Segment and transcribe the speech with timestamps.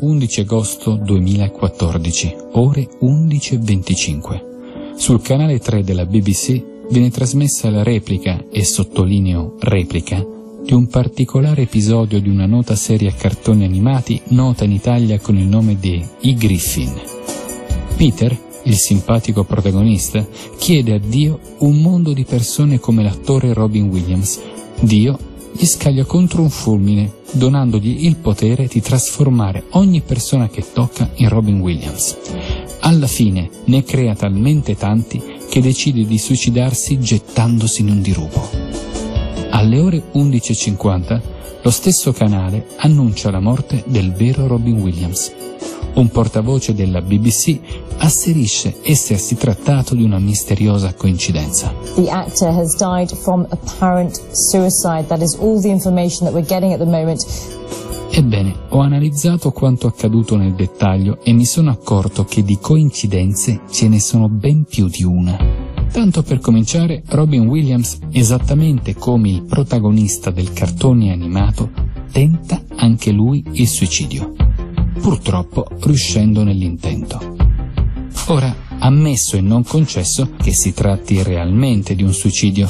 [0.00, 4.94] 11 agosto 2014, ore 11.25.
[4.94, 10.24] Sul canale 3 della BBC viene trasmessa la replica, e sottolineo replica,
[10.64, 15.36] di un particolare episodio di una nota serie a cartoni animati nota in Italia con
[15.36, 16.94] il nome di I Griffin.
[17.96, 20.24] Peter, il simpatico protagonista,
[20.58, 24.40] chiede a Dio un mondo di persone come l'attore Robin Williams.
[24.80, 25.18] Dio
[25.52, 31.28] gli scaglia contro un fulmine, donandogli il potere di trasformare ogni persona che tocca in
[31.28, 32.16] Robin Williams.
[32.80, 38.48] Alla fine ne crea talmente tanti che decide di suicidarsi gettandosi in un dirupo.
[39.50, 41.20] Alle ore 11.50
[41.62, 45.32] lo stesso canale annuncia la morte del vero Robin Williams.
[45.98, 47.58] Un portavoce della BBC
[47.96, 51.74] asserisce essersi trattato di una misteriosa coincidenza.
[51.96, 55.08] The actor has died from apparent suicide.
[55.08, 57.26] That is all the information that we're getting at the moment.
[58.12, 63.88] Ebbene, ho analizzato quanto accaduto nel dettaglio e mi sono accorto che di coincidenze ce
[63.88, 65.36] ne sono ben più di una.
[65.90, 71.70] Tanto per cominciare, Robin Williams, esattamente come il protagonista del cartone animato,
[72.12, 74.34] tenta anche lui il suicidio,
[75.00, 77.36] purtroppo riuscendo nell'intento.
[78.26, 82.68] Ora, ammesso e non concesso che si tratti realmente di un suicidio.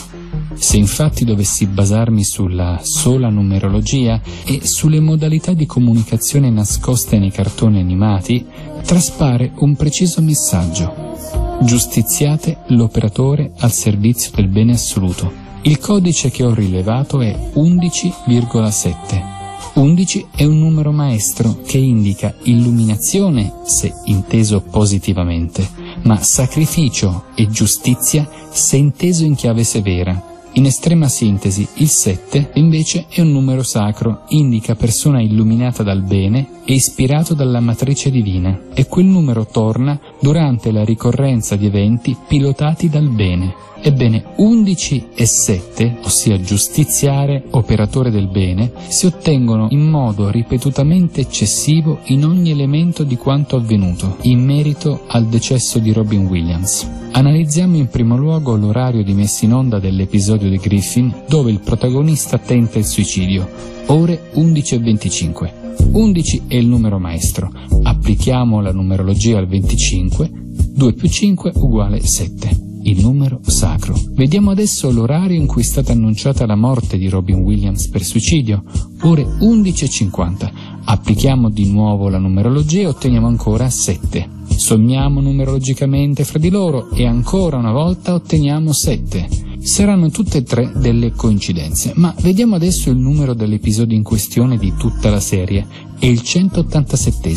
[0.55, 7.79] Se infatti dovessi basarmi sulla sola numerologia e sulle modalità di comunicazione nascoste nei cartoni
[7.79, 8.45] animati,
[8.85, 11.17] traspare un preciso messaggio.
[11.63, 15.47] Giustiziate l'operatore al servizio del bene assoluto.
[15.63, 19.38] Il codice che ho rilevato è 11,7
[19.79, 25.69] 11 è un numero maestro che indica illuminazione se inteso positivamente,
[26.03, 30.21] ma sacrificio e giustizia se inteso in chiave severa.
[30.55, 36.63] In estrema sintesi, il 7 invece è un numero sacro, indica persona illuminata dal bene
[36.65, 42.89] e ispirato dalla matrice divina, e quel numero torna durante la ricorrenza di eventi pilotati
[42.89, 43.67] dal bene.
[43.81, 52.01] Ebbene, 11 e 7, ossia giustiziare, operatore del bene, si ottengono in modo ripetutamente eccessivo
[52.07, 56.91] in ogni elemento di quanto avvenuto, in merito al decesso di Robin Williams.
[57.13, 62.39] Analizziamo in primo luogo l'orario di messa in onda dell'episodio di Griffin dove il protagonista
[62.39, 63.49] tenta il suicidio,
[63.87, 65.68] ore 11.25.
[65.93, 67.51] 11 è il numero maestro,
[67.83, 70.31] applichiamo la numerologia al 25,
[70.75, 73.95] 2 più 5 uguale 7 il numero sacro.
[74.13, 78.65] Vediamo adesso l'orario in cui è stata annunciata la morte di Robin Williams per suicidio,
[79.03, 80.51] ore 11.50.
[80.85, 84.37] Applichiamo di nuovo la numerologia e otteniamo ancora 7.
[84.57, 89.48] Sommiamo numerologicamente fra di loro e ancora una volta otteniamo 7.
[89.69, 94.73] Saranno tutte e tre delle coincidenze, ma vediamo adesso il numero dell'episodio in questione di
[94.79, 95.67] tutta la serie,
[95.99, 97.35] è il 187.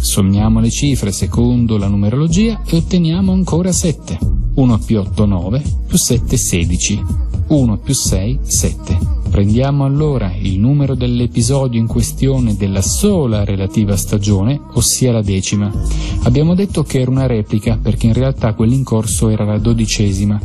[0.00, 4.18] Sommiamo le cifre secondo la numerologia e otteniamo ancora 7.
[4.54, 7.04] 1 più 8 9, più 7 16,
[7.46, 8.98] 1 più 6 7.
[9.30, 15.72] Prendiamo allora il numero dell'episodio in questione della sola relativa stagione, ossia la decima.
[16.24, 20.38] Abbiamo detto che era una replica perché in realtà quell'in corso era la dodicesima.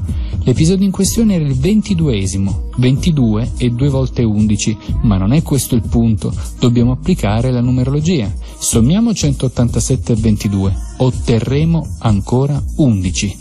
[0.47, 5.75] L'episodio in questione era il ventiduesimo, 22 e 2 volte 11, ma non è questo
[5.75, 8.33] il punto, dobbiamo applicare la numerologia.
[8.57, 13.37] Sommiamo 187 e 22, otterremo ancora 11.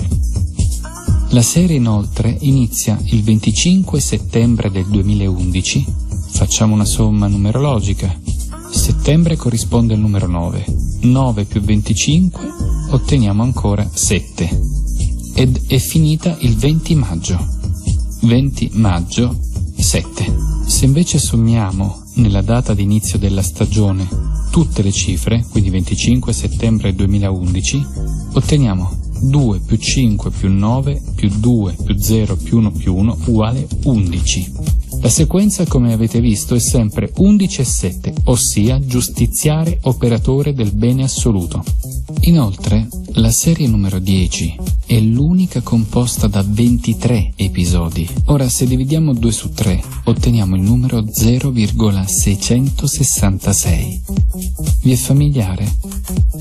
[1.29, 5.85] La serie inoltre inizia il 25 settembre del 2011,
[6.31, 8.21] facciamo una somma numerologica,
[8.69, 10.65] settembre corrisponde al numero 9,
[11.03, 12.49] 9 più 25
[12.91, 14.76] otteniamo ancora 7
[15.39, 17.39] ed è finita il 20 maggio,
[18.23, 19.39] 20 maggio
[19.77, 20.35] 7.
[20.67, 24.09] Se invece sommiamo nella data di inizio della stagione
[24.51, 27.87] tutte le cifre, quindi 25 settembre 2011,
[28.33, 33.69] otteniamo 2 più 5 più 9 più 2 più 0 più 1 più 1 uguale
[33.85, 34.53] 11.
[35.03, 41.05] La sequenza, come avete visto, è sempre 11 e 7, ossia giustiziare operatore del bene
[41.05, 41.63] assoluto.
[42.21, 48.07] Inoltre, la serie numero 10 è l'unica composta da 23 episodi.
[48.27, 54.03] Ora, se dividiamo 2 su 3, otteniamo il numero 0,666.
[54.83, 55.77] Vi è familiare?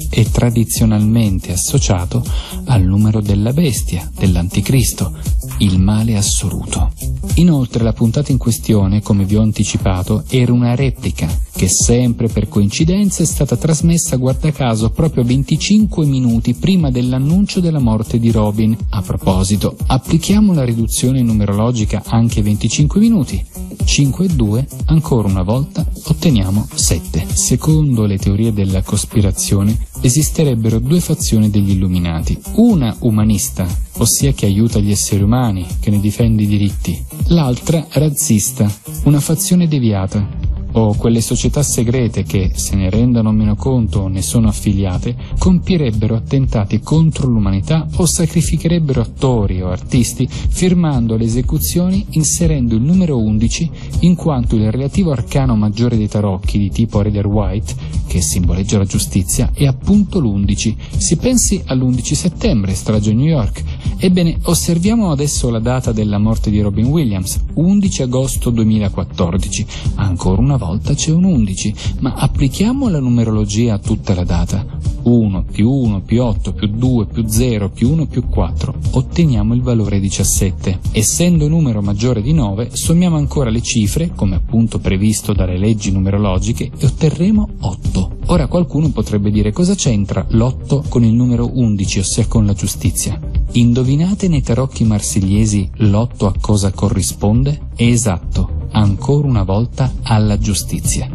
[0.10, 2.22] È tradizionalmente associato
[2.66, 5.18] al numero della bestia, dell'anticristo,
[5.60, 6.92] il male assoluto.
[7.36, 12.50] Inoltre la puntata in questione, come vi ho anticipato, era una replica che sempre per
[12.50, 18.76] coincidenza è stata trasmessa guarda caso proprio 25 minuti prima dell'annuncio della morte di Robin.
[18.90, 23.44] A proposito, applichiamo la riduzione numerologica anche 25 minuti.
[23.84, 27.26] 5 e 2, ancora una volta, otteniamo 7.
[27.34, 32.38] Secondo le teorie della cospirazione, esisterebbero due fazioni degli illuminati.
[32.56, 33.66] Una umanista,
[33.98, 37.02] ossia che aiuta gli esseri umani, che ne difende i diritti.
[37.28, 38.70] L'altra razzista,
[39.04, 40.28] una fazione deviata,
[40.78, 46.16] o quelle società segrete che, se ne rendano meno conto o ne sono affiliate, compierebbero
[46.16, 53.70] attentati contro l'umanità o sacrificherebbero attori o artisti firmando le esecuzioni inserendo il numero 11
[54.02, 57.74] in quanto il relativo arcano maggiore dei tarocchi di tipo Rider White,
[58.08, 60.76] che simboleggia la giustizia, è appunto l'11.
[60.98, 63.64] Si pensi all'11 settembre, strage New York.
[63.98, 69.66] Ebbene, osserviamo adesso la data della morte di Robin Williams, 11 agosto 2014.
[69.96, 74.66] Ancora una volta volta c'è un 11, ma applichiamo la numerologia a tutta la data.
[75.04, 79.62] 1 più 1 più 8 più 2 più 0 più 1 più 4, otteniamo il
[79.62, 80.80] valore 17.
[80.92, 86.72] Essendo numero maggiore di 9, sommiamo ancora le cifre, come appunto previsto dalle leggi numerologiche,
[86.76, 88.18] e otterremo 8.
[88.28, 93.20] Ora qualcuno potrebbe dire cosa c'entra l'8 con il numero 11, ossia con la giustizia.
[93.52, 97.68] Indovinate nei tarocchi marsigliesi l'8 a cosa corrisponde?
[97.76, 101.10] È esatto, ancora una volta alla giustizia.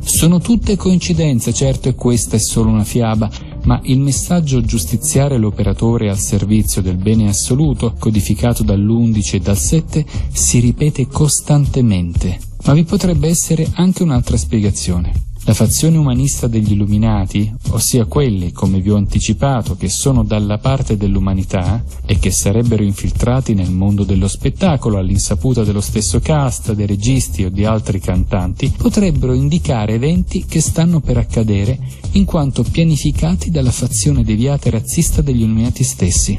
[0.00, 3.30] Sono tutte coincidenze, certo e questa è solo una fiaba,
[3.64, 10.04] ma il messaggio giustiziare l'operatore al servizio del bene assoluto, codificato dall'11 e dal 7,
[10.32, 12.38] si ripete costantemente.
[12.64, 15.12] Ma vi potrebbe essere anche un'altra spiegazione.
[15.46, 20.96] La fazione umanista degli Illuminati, ossia quelli, come vi ho anticipato, che sono dalla parte
[20.96, 27.44] dell'umanità e che sarebbero infiltrati nel mondo dello spettacolo all'insaputa dello stesso cast, dei registi
[27.44, 31.78] o di altri cantanti, potrebbero indicare eventi che stanno per accadere
[32.12, 36.38] in quanto pianificati dalla fazione deviata e razzista degli Illuminati stessi.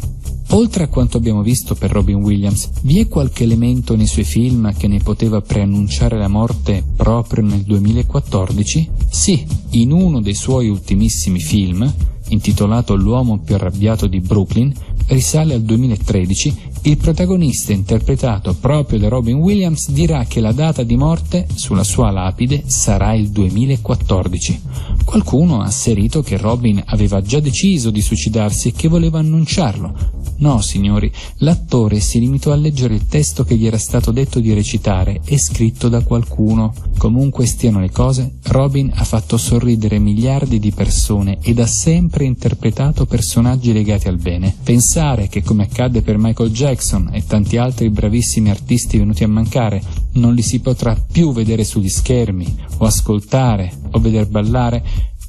[0.50, 4.74] Oltre a quanto abbiamo visto per Robin Williams, vi è qualche elemento nei suoi film
[4.78, 8.90] che ne poteva preannunciare la morte proprio nel 2014?
[9.10, 11.92] Sì, in uno dei suoi ultimissimi film,
[12.30, 14.74] intitolato L'uomo più arrabbiato di Brooklyn,
[15.08, 20.96] risale al 2013, il protagonista interpretato proprio da Robin Williams dirà che la data di
[20.96, 24.62] morte sulla sua lapide sarà il 2014.
[25.04, 30.62] Qualcuno ha asserito che Robin aveva già deciso di suicidarsi e che voleva annunciarlo, No,
[30.62, 35.22] signori, l'attore si limitò a leggere il testo che gli era stato detto di recitare
[35.24, 36.74] e scritto da qualcuno.
[36.98, 43.06] Comunque stiano le cose, Robin ha fatto sorridere miliardi di persone ed ha sempre interpretato
[43.06, 44.54] personaggi legati al bene.
[44.64, 49.82] Pensare che, come accadde per Michael Jackson e tanti altri bravissimi artisti venuti a mancare,
[50.14, 54.84] non li si potrà più vedere sugli schermi, o ascoltare, o veder ballare,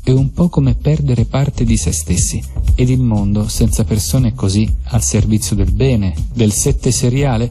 [0.06, 2.40] è un po' come perdere parte di se stessi
[2.76, 7.50] ed il mondo senza persone così al servizio del bene, del sette seriale,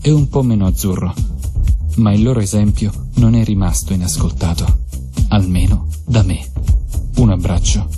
[0.00, 1.12] è un po' meno azzurro.
[1.96, 4.82] Ma il loro esempio non è rimasto inascoltato,
[5.30, 6.46] almeno da me.
[7.16, 7.88] Un abbraccio